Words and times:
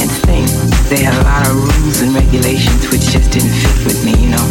Dance 0.00 0.18
thing. 0.24 0.48
They 0.88 1.04
had 1.04 1.12
a 1.12 1.24
lot 1.28 1.44
of 1.46 1.52
rules 1.60 2.00
and 2.00 2.14
regulations 2.14 2.88
which 2.88 3.04
just 3.12 3.30
didn't 3.32 3.52
fit 3.52 3.76
with 3.84 4.00
me, 4.04 4.16
you 4.16 4.30
know. 4.32 4.46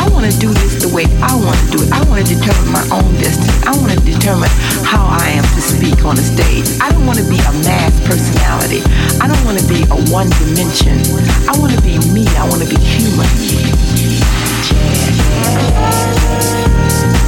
I 0.00 0.08
want 0.08 0.24
to 0.24 0.32
do 0.40 0.48
this 0.48 0.80
the 0.80 0.88
way 0.88 1.04
I 1.20 1.36
want 1.36 1.56
to 1.60 1.66
do 1.76 1.84
it. 1.84 1.92
I 1.92 2.00
want 2.08 2.24
to 2.24 2.28
determine 2.32 2.72
my 2.72 2.84
own 2.88 3.04
destiny. 3.20 3.52
I 3.68 3.76
want 3.76 3.92
to 3.92 4.00
determine 4.00 4.48
how 4.88 5.04
I 5.04 5.36
am 5.36 5.44
to 5.44 5.60
speak 5.60 6.04
on 6.04 6.16
a 6.16 6.24
stage. 6.24 6.64
I 6.80 6.88
don't 6.92 7.04
want 7.04 7.18
to 7.20 7.28
be 7.28 7.36
a 7.36 7.52
mass 7.68 7.92
personality. 8.08 8.80
I 9.20 9.28
don't 9.28 9.44
want 9.44 9.60
to 9.60 9.66
be 9.68 9.84
a 9.84 9.98
one 10.08 10.32
dimension. 10.40 10.96
I 11.44 11.52
want 11.60 11.76
to 11.76 11.80
be 11.84 12.00
me. 12.16 12.24
I 12.40 12.48
want 12.48 12.64
to 12.64 12.68
be 12.68 12.80
human. 12.80 13.28
Miles 15.76 17.25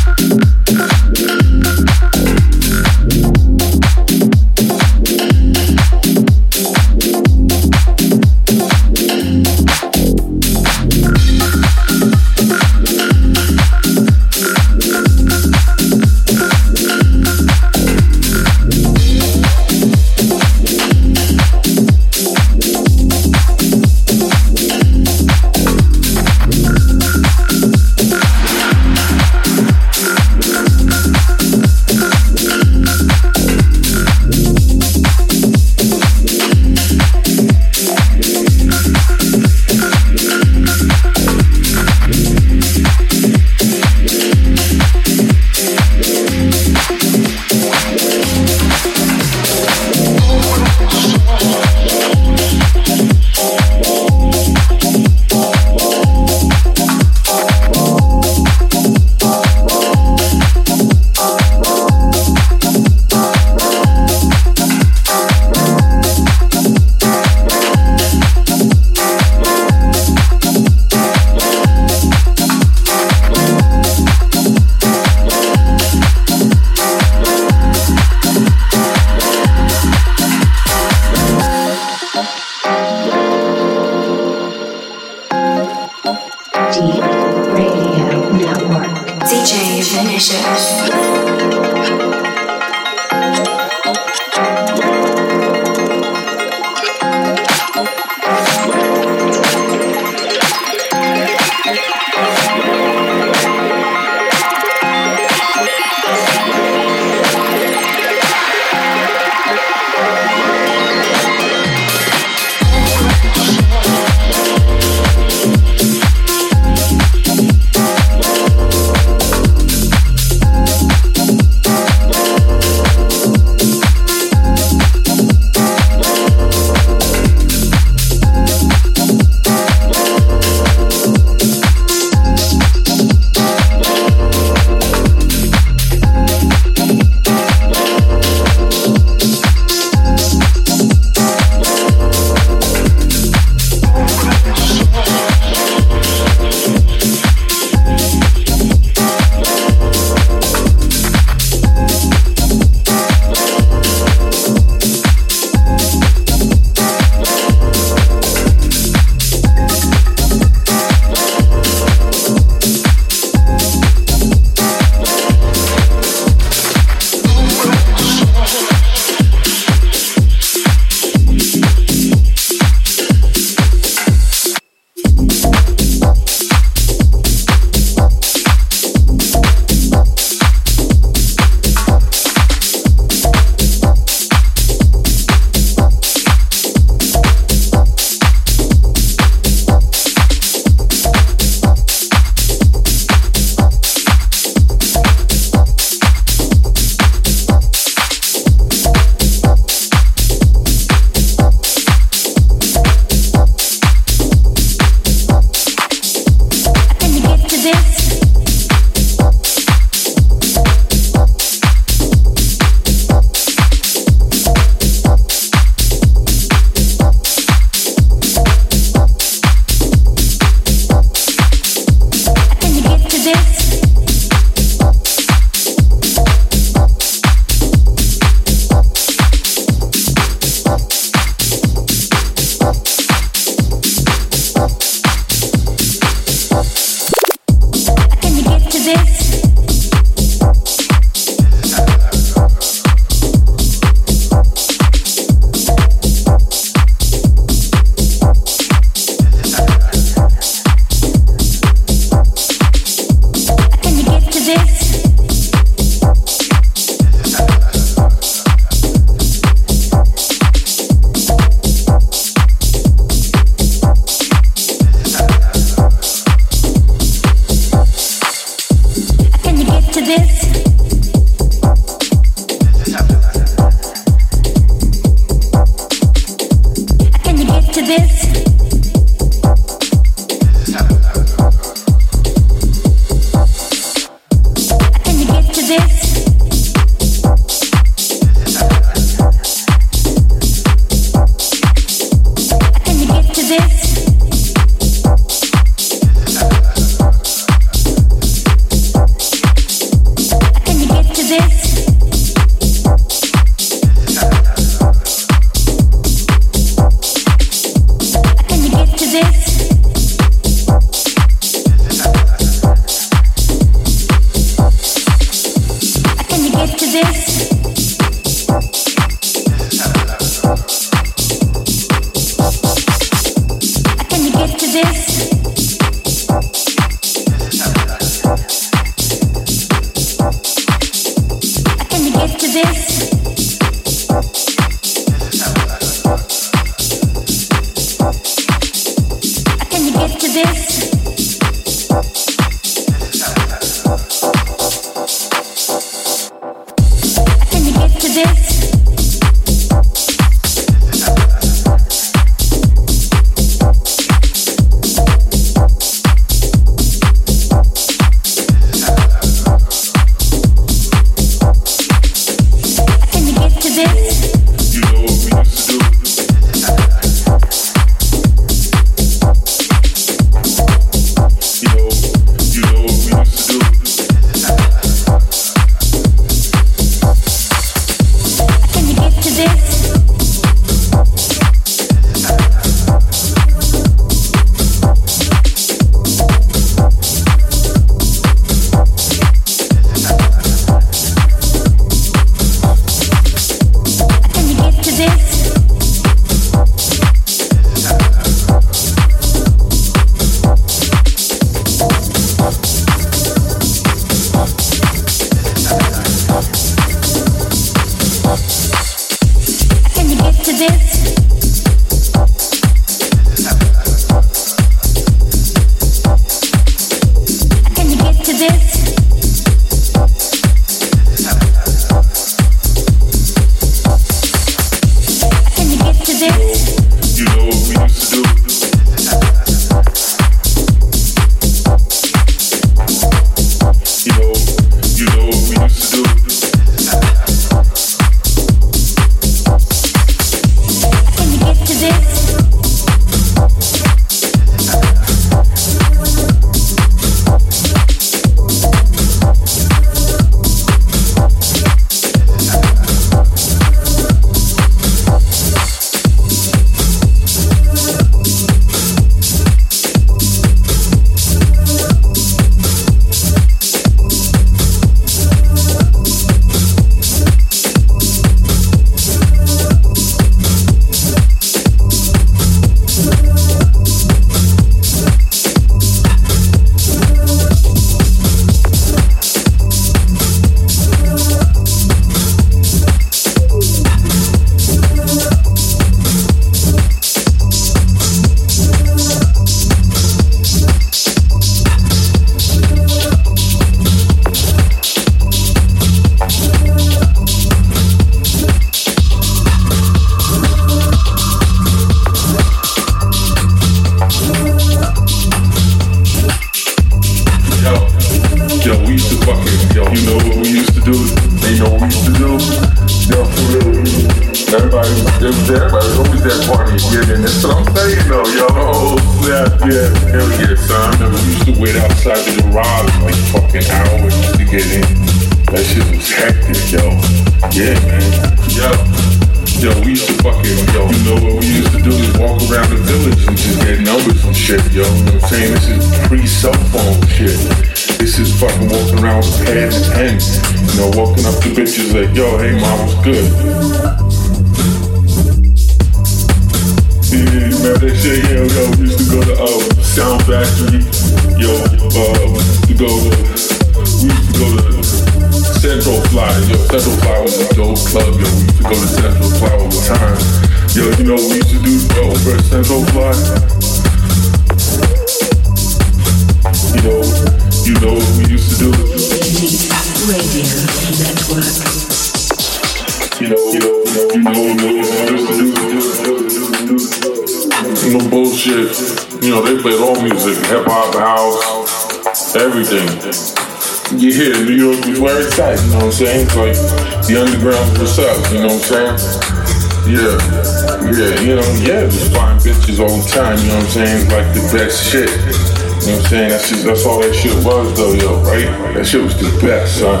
yeah, 591.60 591.60
you 591.60 591.86
yeah, 591.86 591.90
just 591.90 592.12
find 592.12 592.40
bitches 592.40 592.80
all 592.80 592.90
the 592.90 593.06
time, 593.08 593.38
you 593.38 593.48
know 593.48 593.56
what 593.56 593.64
I'm 593.64 593.70
saying? 593.70 594.08
Like 594.10 594.28
the 594.34 594.42
best 594.50 594.82
shit. 594.90 595.10
You 595.10 595.92
know 595.92 596.00
what 596.00 596.04
I'm 596.04 596.10
saying? 596.10 596.28
That's 596.30 596.48
just, 596.48 596.64
that's 596.64 596.86
all 596.86 597.00
that 597.00 597.14
shit 597.14 597.36
was 597.44 597.76
though, 597.76 597.94
yo, 597.94 598.22
right? 598.24 598.48
That 598.74 598.86
shit 598.86 599.02
was 599.02 599.14
the 599.20 599.28
best, 599.40 599.78
son. 599.78 600.00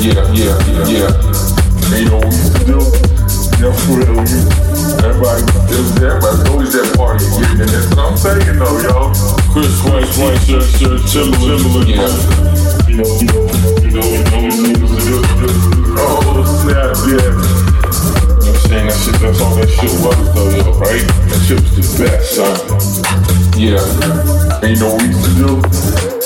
Yeah, 0.00 0.22
yeah, 0.32 0.54
yeah, 0.70 1.10
yeah. 1.10 1.10
And 1.90 1.98
you 2.00 2.08
know 2.08 2.22
what 2.22 2.30
we 2.30 2.38
used 2.38 2.56
to 2.56 2.64
do? 2.64 2.78
Yeah, 3.58 3.72
for 3.74 3.98
real, 3.98 4.14
you, 4.24 4.40
everybody, 5.02 5.42
it 5.42 5.78
was 5.78 5.96
everybody, 5.98 6.38
always 6.50 6.72
that 6.74 6.88
party 6.96 7.24
getting 7.38 7.64
in. 7.64 7.68
That's 7.70 7.88
what 7.92 7.98
I'm 8.04 8.16
saying 8.16 8.58
though, 8.58 8.78
yo. 8.84 9.10
Chris 9.52 9.78
White, 9.84 10.10
White 10.18 10.40
shirt, 10.42 10.66
shirt, 10.74 11.00
Timberland, 11.08 11.62
Timberland, 11.62 11.88
yeah. 11.88 12.08
You 12.88 13.00
know, 13.00 13.10
you 13.18 13.26
know, 13.30 13.46
you 13.80 13.90
know, 13.90 14.06
you 14.06 14.30
know, 14.30 14.54
you 14.54 15.10
know, 15.10 15.18
you 15.18 15.92
know, 15.94 16.04
oh, 16.04 16.44
snap, 16.62 16.94
yeah. 17.08 17.14
You 17.14 17.30
know 17.30 17.40
what 17.40 17.58
I'm 17.58 17.63
saying? 18.68 18.86
That 18.88 18.98
shit, 18.98 19.16
that's 19.20 19.40
all 19.40 19.54
that 19.56 19.68
shit 19.68 19.92
was 20.00 20.18
though, 20.34 20.50
yo, 20.50 20.72
right? 20.78 21.04
That 21.28 21.40
shit 21.46 21.60
was 21.60 21.72
the 21.76 21.84
best, 22.04 22.36
son. 22.36 22.54
Yeah. 23.56 23.78
And 24.62 24.74
you 24.74 24.80
know 24.82 24.96
we 24.96 25.06
used 25.12 25.24
to 25.24 25.32
do? 25.38 25.50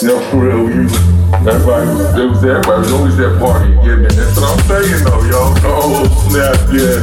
Know, 0.07 0.19
for 0.31 0.47
real, 0.47 0.71
you, 0.71 0.87
everybody, 1.43 1.87
was- 1.91 2.15
it 2.15 2.27
was 2.31 2.41
everybody, 2.45 2.81
was 2.87 2.93
always 2.93 3.17
that 3.19 3.35
party 3.43 3.75
getting 3.83 4.07
in. 4.07 4.15
That's 4.15 4.37
what 4.39 4.47
I'm 4.55 4.63
saying 4.71 5.03
though, 5.05 5.23
yo. 5.27 5.41
Oh, 5.67 6.07
snap, 6.31 6.57
yeah. 6.71 7.03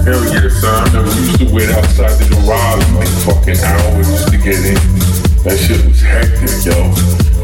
Hell 0.00 0.24
yeah, 0.32 0.48
son. 0.48 0.72
I 0.72 0.84
remember 0.88 1.12
we 1.12 1.20
used 1.28 1.38
to 1.44 1.48
wait 1.54 1.70
outside 1.70 2.16
the 2.16 2.24
garage 2.32 2.84
like 2.96 3.12
fucking 3.28 3.60
hours 3.60 4.08
just 4.08 4.32
to 4.32 4.38
get 4.38 4.56
in. 4.64 4.80
That 5.44 5.56
shit 5.60 5.84
was 5.84 6.00
hectic, 6.00 6.64
yo. 6.64 6.88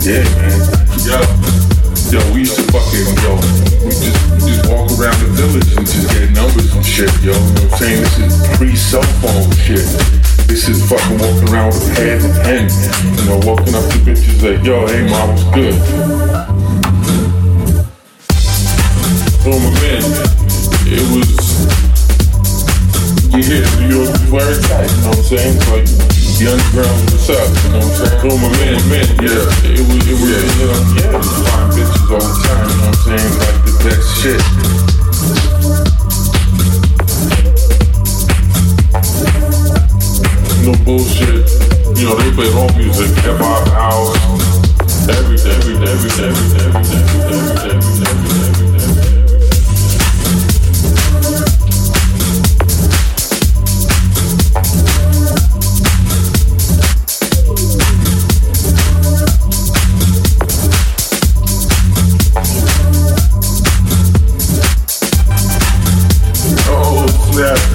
Yeah, 0.00 0.24
man. 0.40 0.58
Yo. 1.04 1.65
Yo, 2.06 2.22
we 2.32 2.40
used 2.40 2.54
to 2.54 2.62
fucking, 2.70 3.18
yo, 3.18 3.34
we 3.82 3.90
just, 3.90 4.14
we 4.30 4.38
just 4.46 4.62
walk 4.70 4.86
around 4.94 5.18
the 5.18 5.26
village 5.34 5.74
and 5.76 5.84
just 5.84 6.06
get 6.14 6.30
numbers 6.30 6.72
and 6.72 6.86
shit, 6.86 7.10
yo. 7.20 7.32
You 7.32 7.40
know 7.40 7.66
what 7.66 7.72
I'm 7.72 7.78
saying? 7.78 8.02
This 8.02 8.18
is 8.22 8.56
pre-cell 8.56 9.02
phone 9.18 9.50
shit. 9.58 9.82
This 10.46 10.68
is 10.68 10.78
fucking 10.88 11.18
walking 11.18 11.50
around 11.50 11.74
with 11.74 11.82
pads 11.96 12.24
and 12.24 12.34
pens. 12.46 12.74
You 13.18 13.26
know, 13.26 13.38
walking 13.42 13.74
up 13.74 13.90
to 13.90 13.98
bitches 14.06 14.38
like, 14.38 14.64
yo, 14.64 14.86
hey, 14.86 15.02
mom, 15.10 15.34
what's 15.34 15.44
good? 15.50 15.74
Oh, 19.42 19.58
my 19.58 19.70
man. 19.82 20.02
It 20.86 21.02
was, 21.10 21.26
you 23.34 23.42
hear 23.42 23.66
New 23.82 23.98
York 23.98 24.14
was 24.30 24.46
it's 24.46 24.70
at, 24.70 24.86
you 24.86 25.02
know 25.02 25.10
what 25.10 25.18
I'm 25.18 25.24
saying? 25.26 25.58
Like 25.66 25.82
the 26.38 26.46
underground 26.46 27.10
was 27.10 27.26
up, 27.26 27.42
you 27.42 27.74
know 27.74 27.82
what 27.82 27.90
I'm 27.90 28.06
saying? 28.06 28.22
Oh 28.22 28.38
my 28.38 28.48
man, 28.54 28.78
man, 28.86 29.08
yeah. 29.18 29.42
It 29.66 29.82
was, 29.82 29.98
it 30.06 30.14
was, 30.14 30.30
yeah, 30.30 30.46
you 30.46 30.62
know, 30.62 30.78
yeah, 30.94 31.10
just 31.18 31.42
find 31.50 31.74
is 32.06 32.12
all 32.12 32.20
the 32.20 32.26
time, 32.46 32.68
you 32.68 32.76
know 32.76 32.86
what 32.86 32.94
I'm 32.94 33.02
saying? 33.02 33.32
Like 33.40 33.58
the 33.66 33.72
best 33.84 34.06
shit. 34.20 34.42
No 40.64 40.72
bullshit. 40.84 41.46
You 41.98 42.04
know, 42.06 42.16
they 42.16 42.30
play 42.32 42.50
all 42.54 42.70
music, 42.76 43.10
hip 43.22 43.38
hop, 43.38 43.68
house, 43.68 44.16
everything, 45.08 45.52
everything, 45.52 45.88
everything, 45.88 46.24
everything, 46.24 46.66
everything, 46.66 47.02
everything, 47.32 48.06
everything. 48.06 48.25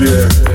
Yeah. 0.02 0.51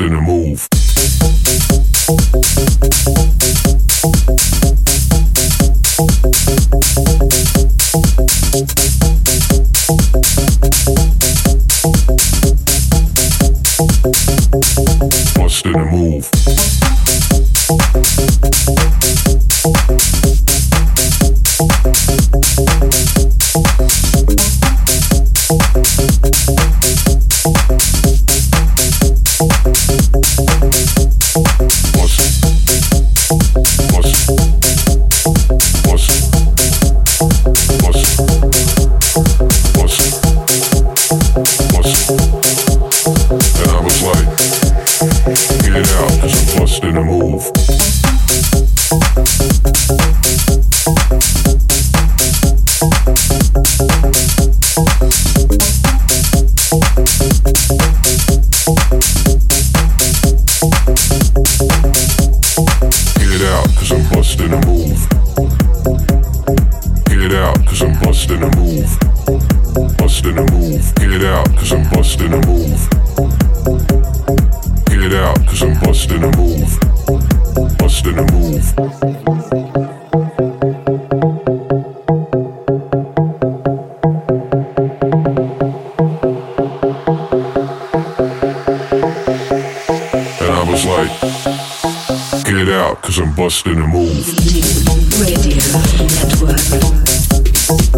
in 0.00 0.12
a 0.12 0.20
movie. 0.20 0.37
get 92.50 92.68
out, 92.68 93.02
cause 93.02 93.18
I'm 93.18 93.34
busting 93.34 93.78
a 93.78 93.86
move. 93.86 94.26
Radio 95.20 95.56
Network. 96.16 97.97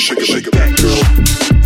When 0.00 1.59